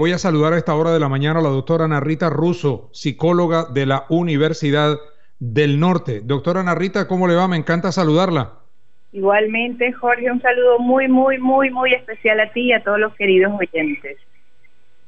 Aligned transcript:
Voy 0.00 0.12
a 0.12 0.18
saludar 0.18 0.54
a 0.54 0.56
esta 0.56 0.74
hora 0.74 0.92
de 0.92 0.98
la 0.98 1.10
mañana 1.10 1.40
a 1.40 1.42
la 1.42 1.50
doctora 1.50 1.86
Narita 1.86 2.30
Russo, 2.30 2.88
psicóloga 2.90 3.66
de 3.66 3.84
la 3.84 4.06
Universidad 4.08 4.98
del 5.38 5.78
Norte. 5.78 6.22
Doctora 6.24 6.62
Narita, 6.62 7.06
¿cómo 7.06 7.28
le 7.28 7.34
va? 7.34 7.46
Me 7.48 7.58
encanta 7.58 7.92
saludarla. 7.92 8.60
Igualmente, 9.12 9.92
Jorge, 9.92 10.30
un 10.30 10.40
saludo 10.40 10.78
muy, 10.78 11.06
muy, 11.06 11.36
muy, 11.36 11.68
muy 11.68 11.92
especial 11.92 12.40
a 12.40 12.50
ti 12.50 12.68
y 12.68 12.72
a 12.72 12.82
todos 12.82 12.98
los 12.98 13.14
queridos 13.14 13.52
oyentes. 13.52 14.16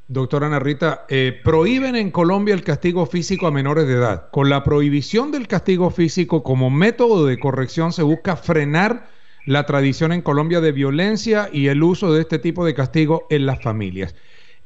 Doctora 0.08 0.50
Narita, 0.50 1.06
eh, 1.08 1.40
prohíben 1.42 1.96
en 1.96 2.10
Colombia 2.10 2.52
el 2.52 2.62
castigo 2.62 3.06
físico 3.06 3.46
a 3.46 3.50
menores 3.50 3.88
de 3.88 3.94
edad. 3.94 4.28
Con 4.30 4.50
la 4.50 4.62
prohibición 4.62 5.32
del 5.32 5.48
castigo 5.48 5.88
físico 5.88 6.42
como 6.42 6.68
método 6.68 7.24
de 7.24 7.38
corrección 7.38 7.94
se 7.94 8.02
busca 8.02 8.36
frenar 8.36 9.06
la 9.46 9.64
tradición 9.64 10.12
en 10.12 10.20
Colombia 10.20 10.60
de 10.60 10.72
violencia 10.72 11.48
y 11.50 11.68
el 11.68 11.82
uso 11.82 12.12
de 12.12 12.20
este 12.20 12.38
tipo 12.38 12.66
de 12.66 12.74
castigo 12.74 13.26
en 13.30 13.46
las 13.46 13.62
familias. 13.62 14.14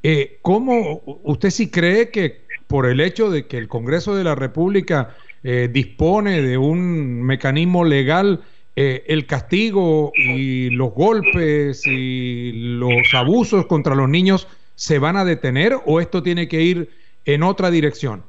Eh, 0.08 0.38
¿Cómo 0.40 1.02
usted 1.24 1.50
sí 1.50 1.68
cree 1.68 2.10
que 2.12 2.42
por 2.68 2.86
el 2.86 3.00
hecho 3.00 3.28
de 3.28 3.48
que 3.48 3.58
el 3.58 3.66
Congreso 3.66 4.14
de 4.14 4.22
la 4.22 4.36
República 4.36 5.16
eh, 5.42 5.68
dispone 5.68 6.42
de 6.42 6.56
un 6.56 7.22
mecanismo 7.22 7.84
legal, 7.84 8.40
eh, 8.76 9.02
el 9.08 9.26
castigo 9.26 10.12
y 10.14 10.70
los 10.70 10.92
golpes 10.92 11.84
y 11.88 12.52
los 12.78 13.14
abusos 13.14 13.66
contra 13.66 13.96
los 13.96 14.08
niños 14.08 14.46
se 14.76 15.00
van 15.00 15.16
a 15.16 15.24
detener 15.24 15.74
o 15.86 16.00
esto 16.00 16.22
tiene 16.22 16.46
que 16.46 16.62
ir 16.62 16.88
en 17.24 17.42
otra 17.42 17.72
dirección? 17.72 18.22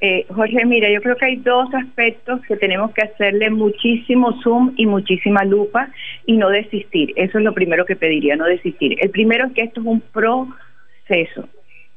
Eh, 0.00 0.26
Jorge, 0.28 0.64
mira, 0.64 0.88
yo 0.92 1.02
creo 1.02 1.16
que 1.16 1.24
hay 1.24 1.36
dos 1.36 1.74
aspectos 1.74 2.40
que 2.46 2.56
tenemos 2.56 2.92
que 2.92 3.02
hacerle 3.02 3.50
muchísimo 3.50 4.40
zoom 4.42 4.74
y 4.76 4.86
muchísima 4.86 5.42
lupa 5.42 5.90
y 6.24 6.36
no 6.36 6.50
desistir. 6.50 7.12
Eso 7.16 7.38
es 7.38 7.44
lo 7.44 7.52
primero 7.52 7.84
que 7.84 7.96
pediría, 7.96 8.36
no 8.36 8.44
desistir. 8.44 8.96
El 9.00 9.10
primero 9.10 9.46
es 9.46 9.52
que 9.54 9.62
esto 9.62 9.80
es 9.80 9.86
un 9.88 10.00
proceso, 11.08 11.48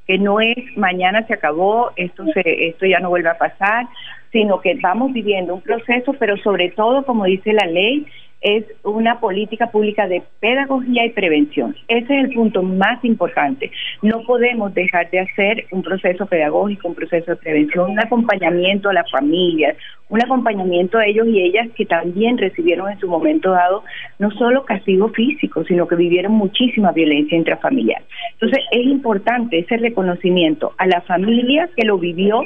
que 0.08 0.18
no 0.18 0.40
es 0.40 0.56
mañana 0.78 1.26
se 1.28 1.34
acabó, 1.34 1.92
esto, 1.96 2.26
se, 2.34 2.68
esto 2.70 2.86
ya 2.86 3.00
no 3.00 3.10
vuelve 3.10 3.30
a 3.30 3.38
pasar, 3.38 3.86
sino 4.32 4.62
que 4.62 4.76
vamos 4.82 5.14
viviendo 5.14 5.54
un 5.54 5.62
proceso, 5.62 6.14
pero 6.14 6.38
sobre 6.38 6.70
todo, 6.70 7.04
como 7.04 7.26
dice 7.26 7.54
la 7.54 7.66
ley, 7.66 8.06
es 8.42 8.66
una 8.84 9.20
política 9.20 9.68
pública 9.68 10.08
de 10.08 10.24
pedagogía 10.40 11.06
y 11.06 11.12
prevención. 11.12 11.76
Ese 11.88 12.18
es 12.18 12.26
el 12.26 12.34
punto 12.34 12.64
más 12.64 13.04
importante. 13.06 13.72
No 14.02 14.24
podemos 14.24 14.74
dejar 14.74 15.10
de 15.12 15.20
hacer 15.20 15.66
un 15.72 15.84
proceso 15.84 16.26
pedagógico, 16.26 16.88
un 16.88 16.96
proceso 16.96 17.32
de 17.32 17.38
prevención, 17.38 17.92
un 17.92 18.00
acompañamiento 18.00 18.90
a 18.90 18.94
las 18.94 19.10
familias, 19.12 19.78
un 20.10 20.22
acompañamiento 20.22 20.98
a 20.98 21.06
ellos 21.06 21.28
y 21.28 21.42
ellas 21.42 21.68
que 21.76 21.86
también 21.86 22.38
recibieron 22.38 22.92
en 22.92 23.00
su 23.00 23.08
momento 23.08 23.52
dado 23.52 23.84
no 24.20 24.32
solo 24.32 24.66
castigo 24.66 25.10
físico, 25.10 25.64
sino 25.64 25.88
que 25.88 25.96
vivieron 25.96 26.34
muchísima 26.34 26.92
violencia 26.92 27.38
intrafamiliar. 27.38 28.02
Entonces 28.34 28.60
es 28.72 28.86
importante 28.88 29.60
ese 29.60 29.78
reconocimiento 29.78 30.74
a 30.78 30.88
la 30.88 31.02
familia 31.02 31.70
que 31.76 31.86
lo 31.86 31.98
vivió 31.98 32.46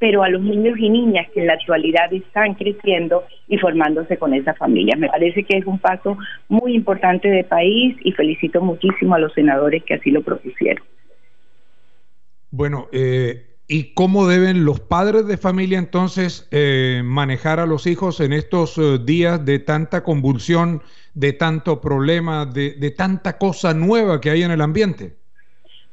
pero 0.00 0.22
a 0.22 0.30
los 0.30 0.40
niños 0.40 0.78
y 0.78 0.88
niñas 0.88 1.28
que 1.32 1.40
en 1.40 1.46
la 1.46 1.52
actualidad 1.52 2.12
están 2.12 2.54
creciendo 2.54 3.24
y 3.46 3.58
formándose 3.58 4.16
con 4.16 4.32
esa 4.32 4.54
familia. 4.54 4.96
Me 4.96 5.08
parece 5.08 5.44
que 5.44 5.58
es 5.58 5.66
un 5.66 5.78
paso 5.78 6.16
muy 6.48 6.74
importante 6.74 7.28
de 7.28 7.44
país 7.44 7.96
y 8.02 8.12
felicito 8.12 8.62
muchísimo 8.62 9.14
a 9.14 9.18
los 9.18 9.32
senadores 9.34 9.84
que 9.84 9.94
así 9.94 10.10
lo 10.10 10.22
propusieron. 10.22 10.82
Bueno, 12.50 12.88
eh, 12.92 13.58
¿y 13.68 13.92
cómo 13.92 14.26
deben 14.26 14.64
los 14.64 14.80
padres 14.80 15.26
de 15.26 15.36
familia 15.36 15.78
entonces 15.78 16.48
eh, 16.50 17.02
manejar 17.04 17.60
a 17.60 17.66
los 17.66 17.86
hijos 17.86 18.20
en 18.20 18.32
estos 18.32 18.78
eh, 18.78 18.98
días 19.04 19.44
de 19.44 19.58
tanta 19.58 20.02
convulsión, 20.02 20.82
de 21.12 21.34
tanto 21.34 21.82
problema, 21.82 22.46
de 22.46 22.94
tanta 22.96 23.36
cosa 23.36 23.74
nueva 23.74 24.18
que 24.20 24.30
hay 24.30 24.44
en 24.44 24.50
el 24.50 24.62
ambiente? 24.62 25.19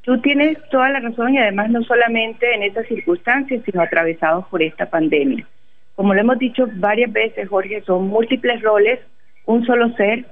Tú 0.07 0.17
tienes 0.19 0.57
toda 0.71 0.87
la 0.87 1.01
razón 1.01 1.33
y 1.33 1.37
además 1.37 1.69
no 1.69 1.83
solamente 1.83 2.49
en 2.55 2.63
estas 2.63 2.87
circunstancias, 2.87 3.61
sino 3.65 3.81
atravesados 3.81 4.47
por 4.47 4.63
esta 4.63 4.85
pandemia. 4.85 5.45
Como 5.95 6.13
lo 6.13 6.21
hemos 6.21 6.39
dicho 6.39 6.65
varias 6.75 7.11
veces, 7.11 7.49
Jorge, 7.49 7.81
son 7.81 8.07
múltiples 8.07 8.61
roles, 8.61 9.01
un 9.47 9.65
solo 9.65 9.89
ser, 9.97 10.23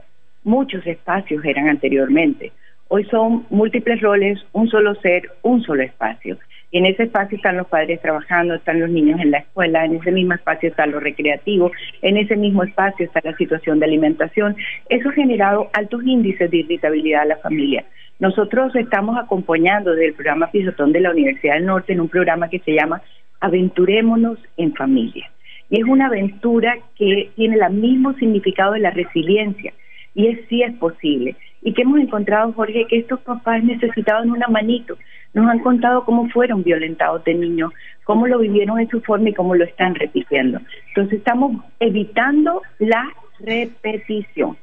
muchos 0.46 0.88
espacios 0.88 1.44
eran 1.44 1.68
anteriormente. 1.68 2.54
Hoy 2.88 3.04
son 3.12 3.46
múltiples 3.50 4.00
roles, 4.00 4.40
un 4.54 4.70
solo 4.70 4.96
ser, 5.02 5.30
un 5.42 5.62
solo 5.62 5.84
espacio. 5.84 6.38
Y 6.72 6.78
en 6.78 6.86
ese 6.86 7.04
espacio 7.04 7.36
están 7.36 7.58
los 7.58 7.68
padres 7.68 8.02
trabajando, 8.02 8.56
están 8.56 8.80
los 8.80 8.90
niños 8.90 9.20
en 9.20 9.32
la 9.32 9.40
escuela, 9.40 9.84
en 9.84 9.96
ese 9.96 10.12
mismo 10.14 10.36
espacio 10.36 10.70
está 10.70 10.86
lo 10.86 11.02
recreativo, 11.02 11.70
en 12.02 12.16
ese 12.16 12.38
mismo 12.38 12.64
espacio 12.64 13.06
está 13.06 13.20
la 13.26 13.36
situación 13.36 13.80
de 13.80 13.88
alimentación. 13.88 14.56
Eso 14.88 15.10
ha 15.10 15.14
generado 15.14 15.70
altos 15.74 16.02
índices 16.06 16.50
de 16.50 16.58
irritabilidad 16.60 17.24
a 17.24 17.26
la 17.26 17.38
familia. 17.38 17.84
Nosotros 18.20 18.74
estamos 18.76 19.18
acompañando 19.18 19.94
del 19.94 20.14
programa 20.14 20.50
Pisotón 20.50 20.94
de 20.94 21.02
la 21.02 21.12
Universidad 21.12 21.56
del 21.56 21.66
Norte 21.66 21.94
en 21.94 22.00
un 22.00 22.08
programa 22.08 22.50
que 22.50 22.60
se 22.60 22.74
llama 22.74 23.02
Aventurémonos 23.42 24.40
en 24.56 24.74
Familia. 24.74 25.30
Y 25.70 25.82
es 25.82 25.84
una 25.86 26.08
aventura 26.08 26.78
que 26.98 27.30
tiene 27.36 27.58
el 27.58 27.74
mismo 27.74 28.14
significado 28.14 28.74
de 28.74 28.80
la 28.80 28.92
resiliencia. 28.92 29.74
Y 30.14 30.28
es 30.28 30.40
sí 30.48 30.64
es 30.64 30.74
posible. 30.78 31.36
Y 31.62 31.74
que 31.74 31.82
hemos 31.82 32.00
encontrado, 32.00 32.54
Jorge, 32.54 32.86
que 32.88 33.00
estos 33.00 33.20
papás 33.22 33.64
necesitaban 33.64 34.32
una 34.32 34.48
manito. 34.48 34.98
Nos 35.34 35.50
han 35.50 35.60
contado 35.60 36.06
cómo 36.06 36.30
fueron 36.30 36.64
violentados 36.64 37.24
de 37.26 37.34
niños, 37.34 37.74
cómo 38.06 38.28
lo 38.28 38.40
vivieron 38.40 38.80
en 38.80 38.88
su 38.88 39.02
forma 39.02 39.30
y 39.30 39.34
cómo 39.34 39.56
lo 39.56 39.66
están 39.66 39.94
repitiendo. 39.96 40.62
Entonces 40.90 41.20
estamos 41.20 41.62
evitando 41.82 42.62
la 42.80 43.04
repetición. 43.40 44.56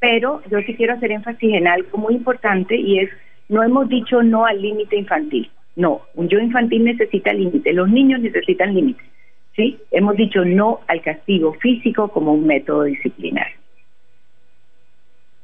Pero 0.00 0.42
yo 0.50 0.60
sí 0.60 0.74
quiero 0.74 0.94
hacer 0.94 1.12
énfasis 1.12 1.54
en 1.54 1.66
algo 1.66 1.98
muy 1.98 2.14
importante 2.14 2.76
y 2.76 3.00
es, 3.00 3.10
no 3.48 3.62
hemos 3.62 3.88
dicho 3.88 4.22
no 4.22 4.44
al 4.44 4.60
límite 4.60 4.96
infantil. 4.96 5.50
No, 5.74 6.02
un 6.14 6.28
yo 6.28 6.38
infantil 6.38 6.84
necesita 6.84 7.32
límite, 7.32 7.72
los 7.72 7.88
niños 7.88 8.20
necesitan 8.20 8.74
límite. 8.74 9.02
¿sí? 9.56 9.78
Hemos 9.90 10.16
dicho 10.16 10.44
no 10.44 10.80
al 10.86 11.02
castigo 11.02 11.54
físico 11.54 12.08
como 12.08 12.32
un 12.34 12.46
método 12.46 12.84
disciplinar. 12.84 13.48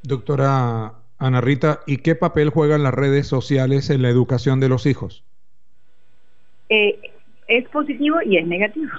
Doctora 0.03 0.93
Ana 1.17 1.41
Rita, 1.41 1.79
¿y 1.87 1.97
qué 1.97 2.15
papel 2.15 2.49
juegan 2.49 2.83
las 2.83 2.93
redes 2.93 3.27
sociales 3.27 3.89
en 3.89 4.01
la 4.01 4.09
educación 4.09 4.59
de 4.59 4.69
los 4.69 4.85
hijos? 4.85 5.23
Eh, 6.69 6.99
es 7.47 7.67
positivo 7.69 8.17
y 8.25 8.37
es 8.37 8.47
negativo, 8.47 8.91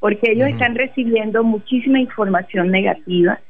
porque 0.00 0.32
ellos 0.32 0.48
están 0.48 0.74
recibiendo 0.74 1.42
muchísima 1.42 2.00
información 2.00 2.70
negativa 2.70 3.40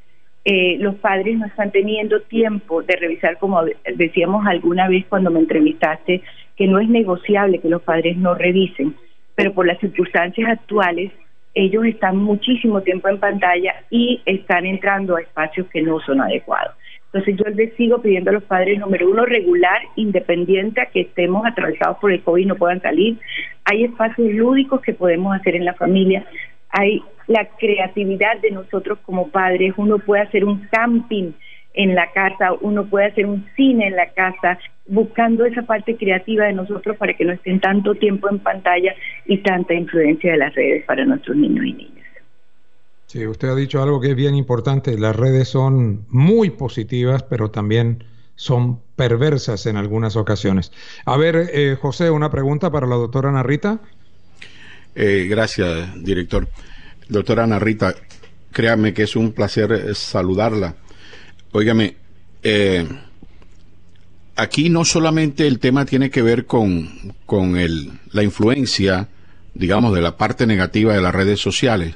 eh, 0.45 0.77
los 0.79 0.95
padres 0.95 1.37
no 1.37 1.45
están 1.45 1.71
teniendo 1.71 2.21
tiempo 2.21 2.83
de 2.83 2.95
revisar, 2.97 3.37
como 3.37 3.61
decíamos 3.95 4.45
alguna 4.45 4.87
vez 4.89 5.05
cuando 5.07 5.31
me 5.31 5.39
entrevistaste, 5.39 6.21
que 6.57 6.67
no 6.67 6.79
es 6.79 6.89
negociable 6.89 7.59
que 7.59 7.69
los 7.69 7.81
padres 7.81 8.17
no 8.17 8.35
revisen, 8.35 8.95
pero 9.35 9.53
por 9.53 9.65
las 9.65 9.79
circunstancias 9.79 10.49
actuales 10.49 11.11
ellos 11.55 11.85
están 11.85 12.17
muchísimo 12.17 12.81
tiempo 12.81 13.07
en 13.09 13.19
pantalla 13.19 13.75
y 13.89 14.21
están 14.25 14.65
entrando 14.65 15.15
a 15.15 15.21
espacios 15.21 15.67
que 15.67 15.81
no 15.81 15.99
son 15.99 16.19
adecuados. 16.19 16.75
Entonces 17.05 17.35
yo 17.37 17.45
les 17.53 17.75
sigo 17.75 18.01
pidiendo 18.01 18.31
a 18.31 18.33
los 18.33 18.43
padres, 18.43 18.79
número 18.79 19.07
uno, 19.07 19.23
regular, 19.23 19.81
independiente 19.95 20.81
a 20.81 20.87
que 20.87 21.01
estemos 21.01 21.45
atravesados 21.45 21.97
por 21.99 22.11
el 22.11 22.23
COVID 22.23 22.41
y 22.41 22.45
no 22.47 22.55
puedan 22.55 22.81
salir. 22.81 23.19
Hay 23.65 23.83
espacios 23.83 24.31
lúdicos 24.31 24.81
que 24.81 24.93
podemos 24.93 25.35
hacer 25.35 25.55
en 25.55 25.65
la 25.65 25.75
familia 25.75 26.25
hay 26.73 27.03
la 27.27 27.47
creatividad 27.57 28.39
de 28.41 28.51
nosotros 28.51 28.99
como 29.05 29.29
padres, 29.29 29.73
uno 29.77 29.99
puede 29.99 30.23
hacer 30.23 30.43
un 30.43 30.67
camping 30.71 31.31
en 31.75 31.95
la 31.95 32.11
casa, 32.11 32.53
uno 32.61 32.85
puede 32.85 33.05
hacer 33.05 33.25
un 33.25 33.45
cine 33.55 33.87
en 33.87 33.95
la 33.95 34.11
casa, 34.11 34.59
buscando 34.87 35.45
esa 35.45 35.61
parte 35.61 35.95
creativa 35.95 36.45
de 36.45 36.53
nosotros 36.53 36.97
para 36.97 37.13
que 37.13 37.25
no 37.25 37.31
estén 37.31 37.59
tanto 37.59 37.95
tiempo 37.95 38.29
en 38.29 38.39
pantalla 38.39 38.93
y 39.25 39.37
tanta 39.37 39.73
influencia 39.73 40.33
de 40.33 40.37
las 40.37 40.53
redes 40.53 40.83
para 40.85 41.05
nuestros 41.05 41.37
niños 41.37 41.65
y 41.65 41.73
niñas. 41.73 42.07
Sí, 43.05 43.25
usted 43.27 43.49
ha 43.49 43.55
dicho 43.55 43.81
algo 43.81 44.01
que 44.01 44.09
es 44.09 44.15
bien 44.15 44.33
importante, 44.35 44.97
las 44.97 45.15
redes 45.15 45.47
son 45.47 46.05
muy 46.09 46.49
positivas, 46.49 47.23
pero 47.23 47.51
también 47.51 48.03
son 48.35 48.79
perversas 48.95 49.67
en 49.67 49.77
algunas 49.77 50.15
ocasiones. 50.15 50.71
A 51.05 51.17
ver, 51.17 51.35
eh, 51.53 51.77
José, 51.79 52.09
una 52.09 52.31
pregunta 52.31 52.71
para 52.71 52.87
la 52.87 52.95
doctora 52.95 53.31
Narita. 53.31 53.79
Eh, 54.95 55.27
gracias, 55.29 56.03
director. 56.03 56.47
Doctora 57.09 57.43
Ana 57.43 57.59
Rita, 57.59 57.95
créame 58.51 58.93
que 58.93 59.03
es 59.03 59.15
un 59.15 59.31
placer 59.31 59.71
eh, 59.71 59.95
saludarla. 59.95 60.75
Óigame, 61.51 61.97
eh, 62.43 62.87
aquí 64.35 64.69
no 64.69 64.85
solamente 64.85 65.47
el 65.47 65.59
tema 65.59 65.85
tiene 65.85 66.09
que 66.09 66.21
ver 66.21 66.45
con, 66.45 67.13
con 67.25 67.57
el, 67.57 67.91
la 68.11 68.23
influencia, 68.23 69.09
digamos, 69.53 69.93
de 69.93 70.01
la 70.01 70.17
parte 70.17 70.47
negativa 70.47 70.93
de 70.93 71.01
las 71.01 71.13
redes 71.13 71.39
sociales, 71.39 71.95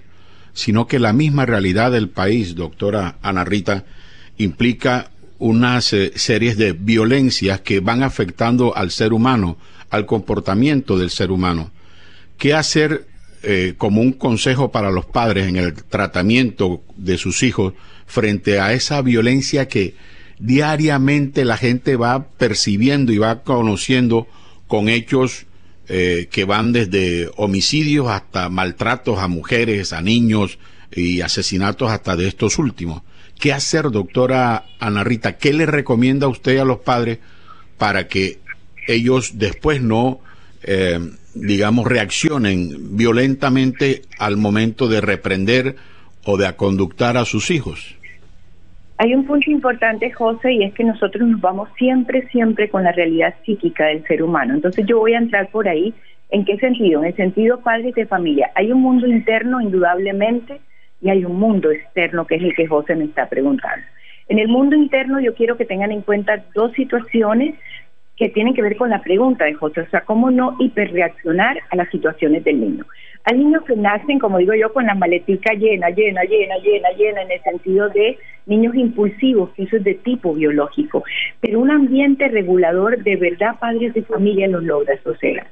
sino 0.53 0.87
que 0.87 0.99
la 0.99 1.13
misma 1.13 1.45
realidad 1.45 1.91
del 1.91 2.09
país, 2.09 2.55
doctora 2.55 3.17
Ana 3.21 3.43
Rita, 3.43 3.85
implica 4.37 5.11
unas 5.39 5.93
eh, 5.93 6.13
series 6.15 6.57
de 6.57 6.73
violencias 6.73 7.61
que 7.61 7.79
van 7.79 8.03
afectando 8.03 8.75
al 8.75 8.91
ser 8.91 9.13
humano, 9.13 9.57
al 9.89 10.05
comportamiento 10.05 10.97
del 10.97 11.11
ser 11.11 11.31
humano. 11.31 11.71
¿Qué 12.37 12.53
hacer 12.53 13.07
eh, 13.43 13.75
como 13.77 14.01
un 14.01 14.13
consejo 14.13 14.71
para 14.71 14.91
los 14.91 15.05
padres 15.05 15.47
en 15.47 15.57
el 15.57 15.73
tratamiento 15.73 16.83
de 16.95 17.17
sus 17.17 17.43
hijos 17.43 17.73
frente 18.05 18.59
a 18.59 18.73
esa 18.73 19.01
violencia 19.01 19.67
que 19.67 19.95
diariamente 20.39 21.45
la 21.45 21.57
gente 21.57 21.95
va 21.95 22.29
percibiendo 22.29 23.11
y 23.11 23.17
va 23.17 23.43
conociendo 23.43 24.27
con 24.67 24.89
hechos 24.89 25.45
eh, 25.87 26.27
que 26.31 26.43
van 26.43 26.73
desde 26.73 27.29
homicidios 27.37 28.07
hasta 28.09 28.49
maltratos 28.49 29.19
a 29.19 29.27
mujeres, 29.27 29.93
a 29.93 30.01
niños 30.01 30.59
y 30.91 31.21
asesinatos 31.21 31.91
hasta 31.91 32.15
de 32.15 32.27
estos 32.27 32.59
últimos. 32.59 33.03
¿Qué 33.39 33.53
hacer, 33.53 33.91
doctora 33.91 34.65
Ana 34.79 35.03
Rita? 35.03 35.37
¿Qué 35.37 35.53
le 35.53 35.65
recomienda 35.65 36.27
usted 36.27 36.57
a 36.57 36.65
los 36.65 36.79
padres 36.79 37.19
para 37.77 38.07
que 38.07 38.39
ellos 38.87 39.33
después 39.35 39.81
no, 39.81 40.19
eh, 40.63 40.99
digamos, 41.41 41.85
reaccionen 41.87 42.95
violentamente 42.97 44.01
al 44.19 44.37
momento 44.37 44.87
de 44.87 45.01
reprender 45.01 45.75
o 46.25 46.37
de 46.37 46.47
aconductar 46.47 47.17
a 47.17 47.25
sus 47.25 47.51
hijos? 47.51 47.97
Hay 48.99 49.13
un 49.13 49.25
punto 49.25 49.51
importante, 49.51 50.11
José, 50.11 50.53
y 50.53 50.63
es 50.63 50.73
que 50.73 50.83
nosotros 50.83 51.27
nos 51.27 51.39
vamos 51.39 51.69
siempre, 51.77 52.27
siempre 52.29 52.69
con 52.69 52.83
la 52.83 52.91
realidad 52.91 53.35
psíquica 53.45 53.85
del 53.85 54.03
ser 54.05 54.23
humano. 54.23 54.55
Entonces 54.55 54.85
yo 54.87 54.97
voy 54.99 55.13
a 55.13 55.19
entrar 55.19 55.49
por 55.49 55.67
ahí. 55.67 55.93
¿En 56.29 56.43
qué 56.43 56.57
sentido? 56.57 57.01
En 57.01 57.07
el 57.07 57.15
sentido 57.15 57.61
padres 57.61 57.93
de 57.93 58.07
familia. 58.07 58.49
Hay 58.55 58.71
un 58.71 58.81
mundo 58.81 59.07
interno, 59.07 59.61
indudablemente, 59.61 60.59
y 60.99 61.09
hay 61.09 61.23
un 61.23 61.39
mundo 61.39 61.71
externo 61.71 62.25
que 62.25 62.35
es 62.35 62.43
el 62.43 62.55
que 62.55 62.67
José 62.67 62.95
me 62.95 63.05
está 63.05 63.29
preguntando. 63.29 63.85
En 64.29 64.39
el 64.39 64.47
mundo 64.47 64.75
interno 64.75 65.21
yo 65.21 65.33
quiero 65.35 65.55
que 65.57 65.65
tengan 65.65 65.91
en 65.91 66.01
cuenta 66.01 66.43
dos 66.53 66.73
situaciones 66.73 67.55
que 68.17 68.29
tienen 68.29 68.55
que 68.55 68.63
ver 68.63 68.75
con 68.75 68.89
la 68.89 69.01
pregunta 69.01 69.45
de 69.45 69.53
José, 69.53 69.81
o 69.81 69.89
sea, 69.89 70.01
cómo 70.01 70.31
no 70.31 70.55
hiperreaccionar 70.59 71.59
a 71.69 71.75
las 71.75 71.89
situaciones 71.89 72.43
del 72.43 72.59
niño. 72.59 72.85
Hay 73.25 73.37
niños 73.37 73.63
que 73.63 73.75
nacen, 73.75 74.17
como 74.17 74.39
digo 74.39 74.53
yo, 74.55 74.73
con 74.73 74.87
la 74.87 74.95
maletica 74.95 75.53
llena, 75.53 75.89
llena, 75.91 76.23
llena, 76.23 76.55
llena, 76.57 76.89
llena, 76.97 77.21
en 77.21 77.31
el 77.31 77.41
sentido 77.43 77.89
de 77.89 78.17
niños 78.47 78.73
impulsivos, 78.75 79.51
que 79.51 79.63
eso 79.63 79.77
es 79.77 79.83
de 79.83 79.93
tipo 79.93 80.33
biológico, 80.33 81.03
pero 81.41 81.59
un 81.59 81.69
ambiente 81.69 82.27
regulador 82.27 83.03
de 83.03 83.17
verdad 83.17 83.59
padres 83.59 83.93
de 83.93 84.01
familia 84.01 84.47
los 84.47 84.63
logra 84.63 84.97
sosegar. 85.03 85.47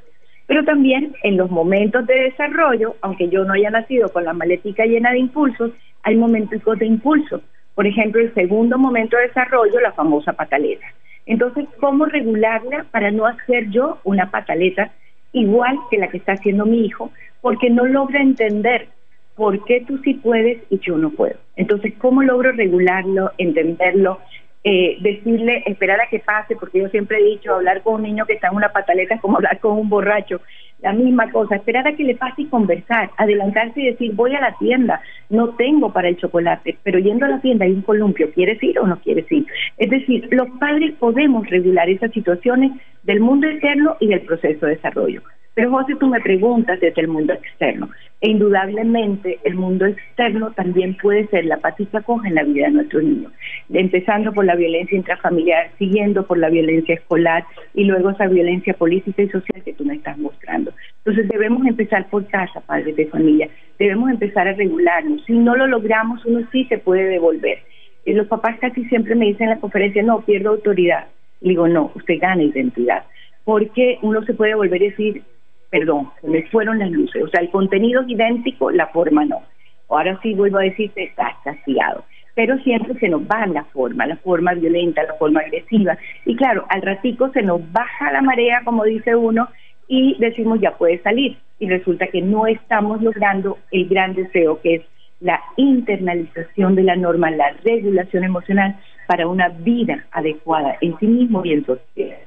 Pero 0.48 0.64
también 0.64 1.14
en 1.24 1.38
los 1.38 1.52
momentos 1.52 2.06
de 2.08 2.16
desarrollo, 2.16 2.96
aunque 3.02 3.30
yo 3.30 3.44
no 3.44 3.54
haya 3.54 3.70
nacido 3.70 4.10
con 4.10 4.24
la 4.24 4.34
maletica 4.34 4.86
llena 4.86 5.12
de 5.12 5.20
impulsos, 5.20 5.72
hay 6.04 6.16
momentos 6.16 6.62
de 6.80 6.86
impulso. 6.86 7.42
Por 7.74 7.86
ejemplo, 7.86 8.22
el 8.22 8.34
segundo 8.34 8.78
momento 8.78 9.18
de 9.18 9.28
desarrollo, 9.28 9.80
la 9.82 9.92
famosa 9.92 10.34
pataleta. 10.34 10.86
Entonces, 11.26 11.66
¿cómo 11.80 12.06
regularla 12.06 12.86
para 12.92 13.12
no 13.12 13.26
hacer 13.26 13.70
yo 13.70 14.00
una 14.04 14.30
pataleta 14.30 14.92
igual 15.32 15.78
que 15.90 15.98
la 15.98 16.08
que 16.10 16.18
está 16.18 16.34
haciendo 16.34 16.66
mi 16.66 16.86
hijo? 16.86 17.12
Porque 17.42 17.70
no 17.70 17.86
logra 17.86 18.22
entender 18.22 18.88
por 19.36 19.64
qué 19.66 19.82
tú 19.82 19.98
sí 20.00 20.16
puedes 20.16 20.60
y 20.70 20.80
yo 20.80 20.98
no 20.98 21.10
puedo. 21.10 21.36
Entonces, 21.56 21.94
¿cómo 21.98 22.22
logro 22.22 22.52
regularlo, 22.52 23.32
entenderlo 23.38 24.20
eh, 24.68 24.98
decirle, 25.00 25.62
esperar 25.68 26.02
a 26.02 26.10
que 26.10 26.18
pase, 26.18 26.56
porque 26.56 26.80
yo 26.80 26.90
siempre 26.90 27.20
he 27.20 27.24
dicho, 27.24 27.54
hablar 27.54 27.84
con 27.84 27.96
un 27.96 28.02
niño 28.02 28.26
que 28.26 28.34
está 28.34 28.48
en 28.48 28.56
una 28.56 28.74
pataleta 28.74 29.14
es 29.14 29.22
como 29.22 29.38
hablar 29.38 29.60
con 29.60 29.78
un 29.78 29.90
borracho, 29.90 30.42
la 30.80 30.94
misma 30.94 31.32
cosa, 31.32 31.56
esperar 31.56 31.88
a 31.88 31.96
que 31.96 32.04
le 32.04 32.16
pase 32.16 32.44
y 32.44 32.48
conversar, 32.48 33.10
adelantarse 33.18 33.82
y 33.82 33.86
decir, 33.88 34.14
voy 34.14 34.36
a 34.36 34.42
la 34.42 34.56
tienda, 34.58 35.02
no 35.30 35.50
tengo 35.56 35.92
para 35.92 36.10
el 36.10 36.18
chocolate, 36.18 36.78
pero 36.84 37.00
yendo 37.00 37.26
a 37.26 37.30
la 37.30 37.42
tienda 37.42 37.66
hay 37.66 37.72
un 37.72 37.82
columpio, 37.82 38.32
¿quieres 38.34 38.62
ir 38.62 38.78
o 38.80 38.86
no 38.86 39.00
quieres 39.00 39.32
ir? 39.32 39.46
Es 39.78 39.90
decir, 39.90 40.28
los 40.32 40.50
padres 40.60 40.94
podemos 41.00 41.48
regular 41.50 41.90
esas 41.90 42.12
situaciones 42.12 42.72
del 43.04 43.20
mundo 43.20 43.50
interno 43.50 43.96
y 44.00 44.08
del 44.08 44.22
proceso 44.22 44.66
de 44.66 44.76
desarrollo. 44.76 45.22
Pero 45.56 45.72
José, 45.72 45.96
tú 45.98 46.08
me 46.08 46.20
preguntas 46.20 46.82
desde 46.82 47.02
el 47.02 47.08
mundo 47.08 47.32
externo. 47.34 47.90
E 48.20 48.30
indudablemente 48.30 49.40
el 49.46 49.56
mundo 49.56 49.86
externo 49.86 50.52
también 50.52 50.98
puede 50.98 51.28
ser 51.28 51.46
la 51.46 51.58
patita 51.58 52.02
coja 52.02 52.28
en 52.28 52.36
la 52.36 52.44
vida 52.44 52.66
de 52.68 52.74
nuestros 52.74 53.04
niños. 53.04 53.32
Empezando 53.70 54.34
por 54.34 54.44
la 54.44 54.56
violencia 54.56 54.98
intrafamiliar, 54.98 55.72
siguiendo 55.78 56.28
por 56.28 56.40
la 56.40 56.50
violencia 56.50 56.96
escolar 56.96 57.46
y 57.74 57.86
luego 57.86 58.10
esa 58.10 58.28
violencia 58.28 58.74
política 58.74 59.22
y 59.22 59.30
social 59.30 59.64
que 59.64 59.74
tú 59.74 59.86
me 59.86 59.96
estás 59.96 60.18
mostrando. 60.18 60.74
Entonces 60.98 61.30
debemos 61.30 61.66
empezar 61.66 62.10
por 62.10 62.28
casa, 62.28 62.60
padres 62.60 62.94
de 62.98 63.08
familia. 63.08 63.48
Debemos 63.80 64.10
empezar 64.10 64.50
a 64.50 64.54
regularnos. 64.54 65.24
Si 65.24 65.32
no 65.32 65.56
lo 65.56 65.68
logramos, 65.68 66.26
uno 66.26 66.46
sí 66.52 66.66
se 66.66 66.80
puede 66.80 67.06
devolver. 67.06 67.60
Y 68.04 68.12
los 68.12 68.28
papás 68.28 68.58
casi 68.60 68.84
siempre 68.86 69.16
me 69.16 69.28
dicen 69.28 69.44
en 69.44 69.56
la 69.56 69.62
conferencia, 69.62 70.04
no, 70.04 70.20
pierdo 70.20 70.50
autoridad. 70.50 71.08
Le 71.40 71.52
digo, 71.52 71.68
no, 71.70 71.92
usted 71.96 72.16
gana 72.20 72.44
identidad. 72.44 73.06
Porque 73.46 74.00
uno 74.02 74.22
se 74.26 74.34
puede 74.34 74.56
volver 74.56 74.82
a 74.82 74.86
decir, 74.86 75.24
perdón, 75.70 76.12
se 76.22 76.28
me 76.28 76.44
fueron 76.44 76.80
las 76.80 76.92
luces. 76.92 77.24
O 77.24 77.28
sea, 77.28 77.42
el 77.42 77.50
contenido 77.50 78.02
es 78.02 78.10
idéntico, 78.10 78.72
la 78.72 78.88
forma 78.88 79.26
no. 79.26 79.42
Ahora 79.90 80.20
sí 80.22 80.34
vuelvo 80.34 80.58
a 80.58 80.64
decir 80.64 80.92
que 80.92 81.04
está 81.04 81.36
castigado. 81.44 82.04
Pero 82.34 82.58
siempre 82.60 82.96
se 83.00 83.08
nos 83.08 83.22
va 83.22 83.46
la 83.48 83.64
forma, 83.66 84.06
la 84.06 84.18
forma 84.18 84.54
violenta, 84.54 85.04
la 85.04 85.14
forma 85.14 85.40
agresiva. 85.42 85.98
Y 86.26 86.36
claro, 86.36 86.66
al 86.70 86.82
ratico 86.82 87.30
se 87.30 87.42
nos 87.42 87.62
baja 87.72 88.12
la 88.12 88.22
marea, 88.22 88.62
como 88.66 88.84
dice 88.84 89.16
uno, 89.16 89.48
y 89.88 90.18
decimos 90.20 90.60
ya 90.60 90.78
puede 90.78 91.02
salir. 91.02 91.38
Y 91.60 91.70
resulta 91.70 92.08
que 92.08 92.22
no 92.22 92.46
estamos 92.48 93.02
logrando 93.02 93.58
el 93.72 93.88
gran 93.88 94.16
deseo 94.16 94.60
que 94.62 94.76
es 94.76 94.82
la 95.22 95.42
internalización 95.56 96.76
de 96.76 96.84
la 96.84 96.98
norma, 96.98 97.32
la 97.32 97.56
regulación 97.64 98.26
emocional 98.26 98.76
para 99.08 99.28
una 99.28 99.50
vida 99.50 100.06
adecuada 100.12 100.78
en 100.82 100.98
sí 101.00 101.08
mismo 101.08 101.44
y 101.46 101.54
en 101.54 101.66
sociedad. 101.66 102.18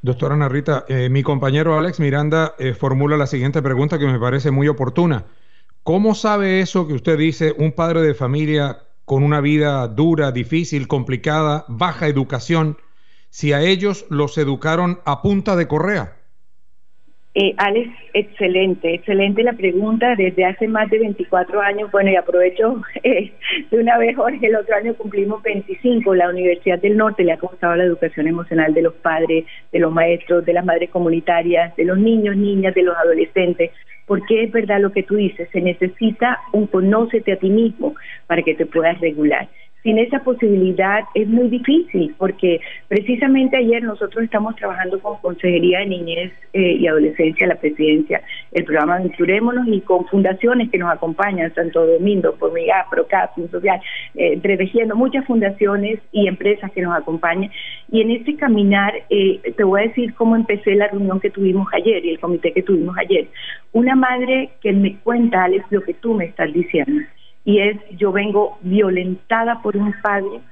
Doctora 0.00 0.36
Narrita, 0.36 0.84
eh, 0.88 1.08
mi 1.08 1.24
compañero 1.24 1.76
Alex 1.76 1.98
Miranda 1.98 2.54
eh, 2.60 2.72
formula 2.72 3.16
la 3.16 3.26
siguiente 3.26 3.62
pregunta 3.62 3.98
que 3.98 4.06
me 4.06 4.20
parece 4.20 4.52
muy 4.52 4.68
oportuna. 4.68 5.26
¿Cómo 5.82 6.14
sabe 6.14 6.60
eso 6.60 6.86
que 6.86 6.92
usted 6.92 7.18
dice, 7.18 7.52
un 7.58 7.72
padre 7.72 8.02
de 8.02 8.14
familia 8.14 8.84
con 9.04 9.24
una 9.24 9.40
vida 9.40 9.88
dura, 9.88 10.30
difícil, 10.30 10.86
complicada, 10.86 11.64
baja 11.66 12.06
educación, 12.06 12.78
si 13.30 13.52
a 13.52 13.62
ellos 13.62 14.06
los 14.08 14.38
educaron 14.38 15.00
a 15.04 15.20
punta 15.20 15.56
de 15.56 15.66
correa? 15.66 16.17
Eh, 17.40 17.54
Alex, 17.56 17.88
excelente, 18.14 18.94
excelente 18.94 19.44
la 19.44 19.52
pregunta. 19.52 20.16
Desde 20.16 20.44
hace 20.44 20.66
más 20.66 20.90
de 20.90 20.98
24 20.98 21.60
años, 21.60 21.88
bueno, 21.92 22.10
y 22.10 22.16
aprovecho 22.16 22.82
eh, 23.04 23.30
de 23.70 23.78
una 23.78 23.96
vez, 23.96 24.16
Jorge, 24.16 24.44
el 24.44 24.56
otro 24.56 24.74
año 24.74 24.92
cumplimos 24.94 25.40
25. 25.44 26.16
La 26.16 26.30
Universidad 26.30 26.80
del 26.80 26.96
Norte 26.96 27.22
le 27.22 27.30
ha 27.30 27.36
costado 27.36 27.76
la 27.76 27.84
educación 27.84 28.26
emocional 28.26 28.74
de 28.74 28.82
los 28.82 28.94
padres, 28.94 29.44
de 29.70 29.78
los 29.78 29.92
maestros, 29.92 30.44
de 30.46 30.52
las 30.52 30.64
madres 30.64 30.90
comunitarias, 30.90 31.76
de 31.76 31.84
los 31.84 31.96
niños, 31.96 32.36
niñas, 32.36 32.74
de 32.74 32.82
los 32.82 32.96
adolescentes. 32.96 33.70
Porque 34.04 34.42
es 34.42 34.50
verdad 34.50 34.80
lo 34.80 34.90
que 34.90 35.04
tú 35.04 35.14
dices, 35.14 35.48
se 35.52 35.60
necesita 35.60 36.40
un 36.52 36.66
conócete 36.66 37.34
a 37.34 37.36
ti 37.36 37.50
mismo 37.50 37.94
para 38.26 38.42
que 38.42 38.56
te 38.56 38.66
puedas 38.66 39.00
regular 39.00 39.48
sin 39.82 39.98
esa 39.98 40.20
posibilidad 40.20 41.04
es 41.14 41.28
muy 41.28 41.48
difícil, 41.48 42.14
porque 42.18 42.60
precisamente 42.88 43.56
ayer 43.56 43.82
nosotros 43.82 44.24
estamos 44.24 44.56
trabajando 44.56 45.00
con 45.00 45.18
Consejería 45.18 45.80
de 45.80 45.86
Niñez 45.86 46.32
eh, 46.52 46.72
y 46.80 46.86
Adolescencia, 46.86 47.46
la 47.46 47.54
presidencia, 47.54 48.20
el 48.52 48.64
programa 48.64 48.96
Aventurémonos 48.96 49.66
y 49.68 49.80
con 49.82 50.06
fundaciones 50.06 50.70
que 50.70 50.78
nos 50.78 50.92
acompañan, 50.92 51.54
Santo 51.54 51.86
Domingo, 51.86 52.34
Formiga, 52.38 52.86
Procap, 52.90 53.36
Social, 53.50 53.80
eh, 54.14 54.40
muchas 54.94 55.24
fundaciones 55.26 56.00
y 56.12 56.26
empresas 56.26 56.70
que 56.72 56.82
nos 56.82 56.96
acompañan. 56.96 57.50
Y 57.90 58.02
en 58.02 58.10
este 58.10 58.36
caminar, 58.36 58.92
eh, 59.10 59.40
te 59.56 59.64
voy 59.64 59.80
a 59.80 59.88
decir 59.88 60.14
cómo 60.14 60.36
empecé 60.36 60.74
la 60.74 60.88
reunión 60.88 61.20
que 61.20 61.30
tuvimos 61.30 61.68
ayer 61.72 62.04
y 62.04 62.10
el 62.10 62.20
comité 62.20 62.52
que 62.52 62.62
tuvimos 62.62 62.96
ayer. 62.98 63.28
Una 63.72 63.94
madre 63.94 64.50
que 64.60 64.72
me 64.72 64.96
cuenta, 64.96 65.44
Alex, 65.44 65.64
lo 65.70 65.82
que 65.82 65.94
tú 65.94 66.14
me 66.14 66.26
estás 66.26 66.52
diciendo 66.52 67.02
y 67.48 67.60
es 67.60 67.78
yo 67.96 68.12
vengo 68.12 68.58
violentada 68.60 69.62
por 69.62 69.74
un 69.74 69.94
padre, 70.02 70.42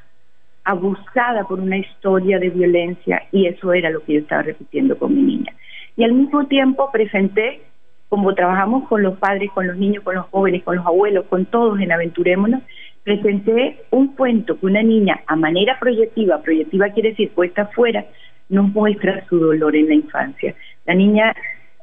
abusada 0.64 1.44
por 1.44 1.60
una 1.60 1.76
historia 1.76 2.38
de 2.38 2.48
violencia 2.48 3.22
y 3.32 3.44
eso 3.44 3.74
era 3.74 3.90
lo 3.90 4.02
que 4.02 4.14
yo 4.14 4.20
estaba 4.20 4.40
repitiendo 4.40 4.96
con 4.96 5.14
mi 5.14 5.20
niña. 5.20 5.52
Y 5.94 6.04
al 6.04 6.12
mismo 6.14 6.46
tiempo 6.46 6.90
presenté, 6.90 7.60
como 8.08 8.34
trabajamos 8.34 8.88
con 8.88 9.02
los 9.02 9.18
padres, 9.18 9.50
con 9.52 9.66
los 9.66 9.76
niños, 9.76 10.04
con 10.04 10.14
los 10.14 10.24
jóvenes, 10.28 10.62
con 10.62 10.76
los 10.76 10.86
abuelos, 10.86 11.26
con 11.26 11.44
todos 11.44 11.78
en 11.80 11.92
Aventurémonos, 11.92 12.62
presenté 13.04 13.84
un 13.90 14.14
cuento 14.14 14.58
que 14.58 14.64
una 14.64 14.82
niña 14.82 15.20
a 15.26 15.36
manera 15.36 15.78
proyectiva, 15.78 16.40
proyectiva 16.40 16.88
quiere 16.94 17.10
decir 17.10 17.30
puesta 17.32 17.62
afuera, 17.64 18.06
nos 18.48 18.72
muestra 18.72 19.22
su 19.28 19.38
dolor 19.38 19.76
en 19.76 19.88
la 19.88 19.94
infancia. 19.96 20.54
La 20.86 20.94
niña 20.94 21.34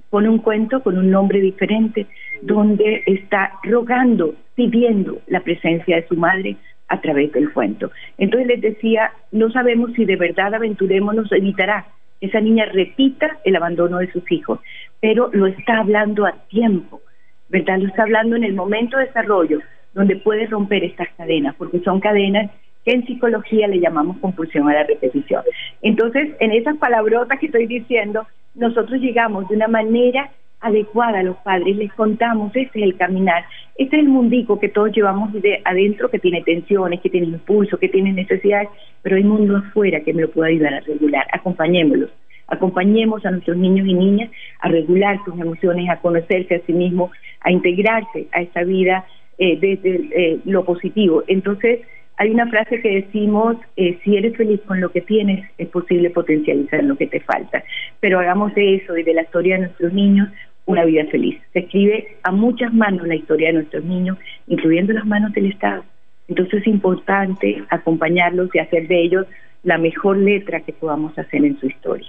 pone 0.09 0.27
un 0.27 0.39
cuento 0.39 0.81
con 0.81 0.97
un 0.97 1.11
nombre 1.11 1.39
diferente, 1.39 2.07
donde 2.41 3.03
está 3.05 3.51
rogando, 3.61 4.33
pidiendo 4.55 5.19
la 5.27 5.41
presencia 5.41 5.95
de 5.95 6.07
su 6.07 6.15
madre 6.15 6.57
a 6.87 7.01
través 7.01 7.31
del 7.31 7.51
cuento. 7.51 7.91
Entonces 8.17 8.47
les 8.47 8.61
decía, 8.61 9.11
no 9.31 9.51
sabemos 9.51 9.93
si 9.93 10.05
de 10.05 10.15
verdad 10.15 10.53
aventurémonos 10.53 11.31
evitará 11.31 11.87
que 12.19 12.27
esa 12.27 12.39
niña 12.39 12.65
repita 12.65 13.39
el 13.43 13.55
abandono 13.55 13.97
de 13.97 14.11
sus 14.11 14.29
hijos, 14.31 14.59
pero 14.99 15.29
lo 15.33 15.47
está 15.47 15.79
hablando 15.79 16.25
a 16.25 16.33
tiempo, 16.49 17.01
¿verdad? 17.49 17.79
Lo 17.79 17.87
está 17.87 18.03
hablando 18.03 18.35
en 18.35 18.43
el 18.43 18.53
momento 18.53 18.97
de 18.97 19.05
desarrollo, 19.05 19.59
donde 19.93 20.15
puede 20.17 20.47
romper 20.47 20.83
estas 20.83 21.07
cadenas, 21.17 21.55
porque 21.55 21.79
son 21.79 21.99
cadenas 21.99 22.51
que 22.85 22.91
en 22.91 23.05
psicología 23.05 23.67
le 23.67 23.79
llamamos 23.79 24.17
compulsión 24.17 24.69
a 24.69 24.73
la 24.73 24.83
repetición. 24.83 25.43
Entonces, 25.81 26.35
en 26.39 26.51
esas 26.51 26.77
palabrotas 26.77 27.39
que 27.39 27.45
estoy 27.45 27.65
diciendo, 27.65 28.27
nosotros 28.55 28.99
llegamos 28.99 29.47
de 29.47 29.55
una 29.55 29.67
manera 29.67 30.31
adecuada 30.63 31.19
a 31.19 31.23
los 31.23 31.37
padres, 31.37 31.75
les 31.75 31.93
contamos, 31.93 32.55
este 32.55 32.79
es 32.79 32.85
el 32.85 32.95
caminar, 32.95 33.43
este 33.77 33.97
es 33.97 34.03
el 34.03 34.09
mundico 34.09 34.59
que 34.59 34.69
todos 34.69 34.91
llevamos 34.91 35.33
de 35.33 35.61
adentro, 35.65 36.09
que 36.09 36.19
tiene 36.19 36.41
tensiones, 36.41 37.01
que 37.01 37.09
tiene 37.09 37.27
impulso, 37.27 37.77
que 37.77 37.89
tiene 37.89 38.13
necesidades, 38.13 38.69
pero 39.01 39.17
hay 39.17 39.23
mundo 39.23 39.57
afuera 39.57 40.01
que 40.01 40.13
me 40.13 40.23
lo 40.23 40.31
puede 40.31 40.53
ayudar 40.53 40.73
a 40.75 40.79
regular, 40.79 41.27
acompañémoslos, 41.31 42.09
acompañemos 42.47 43.25
a 43.25 43.31
nuestros 43.31 43.57
niños 43.57 43.87
y 43.87 43.93
niñas 43.93 44.31
a 44.59 44.69
regular 44.69 45.19
sus 45.25 45.39
emociones, 45.39 45.89
a 45.89 45.97
conocerse 45.97 46.55
a 46.55 46.65
sí 46.65 46.73
mismos, 46.73 47.11
a 47.41 47.51
integrarse 47.51 48.27
a 48.31 48.41
esta 48.41 48.63
vida 48.63 49.05
eh, 49.37 49.57
desde 49.59 50.09
eh, 50.15 50.39
lo 50.45 50.63
positivo. 50.63 51.23
Entonces, 51.27 51.81
hay 52.17 52.29
una 52.29 52.47
frase 52.47 52.79
que 52.81 53.01
decimos, 53.01 53.57
eh, 53.75 53.97
si 54.03 54.15
eres 54.15 54.37
feliz 54.37 54.61
con 54.67 54.79
lo 54.79 54.91
que 54.91 55.01
tienes, 55.01 55.49
es 55.57 55.67
posible 55.69 56.11
potencializar 56.11 56.83
lo 56.83 56.95
que 56.95 57.07
te 57.07 57.19
falta. 57.19 57.63
Pero 57.99 58.19
hagamos 58.19 58.53
de 58.53 58.75
eso 58.75 58.95
y 58.97 59.03
de 59.03 59.13
la 59.13 59.23
historia 59.23 59.55
de 59.55 59.61
nuestros 59.61 59.93
niños 59.93 60.29
una 60.65 60.85
vida 60.85 61.05
feliz. 61.11 61.39
Se 61.53 61.59
escribe 61.59 62.17
a 62.23 62.31
muchas 62.31 62.73
manos 62.73 63.07
la 63.07 63.15
historia 63.15 63.47
de 63.47 63.53
nuestros 63.53 63.83
niños, 63.83 64.17
incluyendo 64.47 64.93
las 64.93 65.05
manos 65.05 65.33
del 65.33 65.51
Estado. 65.51 65.83
Entonces 66.27 66.61
es 66.61 66.67
importante 66.67 67.63
acompañarlos 67.69 68.49
y 68.53 68.59
hacer 68.59 68.87
de 68.87 69.03
ellos 69.03 69.25
la 69.63 69.77
mejor 69.77 70.17
letra 70.17 70.61
que 70.61 70.73
podamos 70.73 71.17
hacer 71.17 71.43
en 71.43 71.59
su 71.59 71.67
historia. 71.67 72.07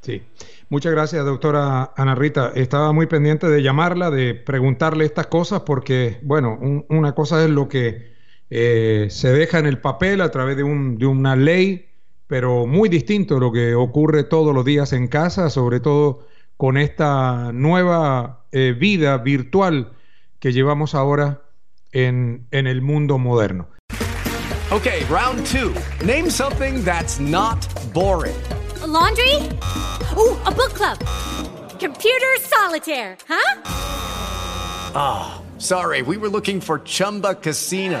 Sí. 0.00 0.22
Muchas 0.68 0.92
gracias, 0.92 1.24
doctora 1.24 1.92
Ana 1.96 2.14
Rita. 2.14 2.52
Estaba 2.54 2.92
muy 2.92 3.06
pendiente 3.06 3.48
de 3.48 3.62
llamarla, 3.62 4.10
de 4.10 4.34
preguntarle 4.34 5.04
estas 5.04 5.28
cosas, 5.28 5.60
porque, 5.60 6.18
bueno, 6.22 6.58
una 6.88 7.12
cosa 7.12 7.44
es 7.44 7.50
lo 7.50 7.68
que 7.68 8.12
eh, 8.50 9.06
se 9.10 9.32
deja 9.32 9.58
en 9.58 9.66
el 9.66 9.78
papel 9.78 10.20
a 10.20 10.30
través 10.30 10.56
de, 10.56 10.64
un, 10.64 10.98
de 10.98 11.06
una 11.06 11.36
ley, 11.36 11.86
pero 12.26 12.66
muy 12.66 12.88
distinto 12.88 13.38
lo 13.38 13.52
que 13.52 13.74
ocurre 13.74 14.24
todos 14.24 14.54
los 14.54 14.64
días 14.64 14.92
en 14.92 15.06
casa, 15.06 15.50
sobre 15.50 15.78
todo 15.78 16.26
con 16.56 16.76
esta 16.76 17.52
nueva 17.52 18.44
eh, 18.52 18.74
vida 18.78 19.18
virtual 19.18 19.92
que 20.38 20.52
llevamos 20.52 20.94
ahora 20.94 21.42
en, 21.92 22.46
en 22.50 22.66
el 22.66 22.82
mundo 22.82 23.18
moderno. 23.18 23.68
Okay, 24.70 25.04
round 25.04 25.46
two. 25.46 25.72
Name 26.04 26.28
something 26.28 26.82
that's 26.84 27.20
not 27.20 27.66
boring. 27.92 28.34
laundry? 28.86 29.34
Ooh, 30.16 30.36
a 30.44 30.50
book 30.50 30.72
club. 30.74 30.98
Computer 31.78 32.36
solitaire, 32.40 33.16
huh? 33.28 33.62
Ah, 34.94 35.38
oh, 35.38 35.58
sorry, 35.58 36.02
we 36.02 36.16
were 36.16 36.28
looking 36.28 36.60
for 36.60 36.80
Chumba 36.80 37.34
Casino. 37.34 38.00